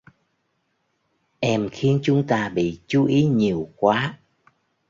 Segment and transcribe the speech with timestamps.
[1.39, 4.19] Em khiến chúng ta bị chú ý nhiều quá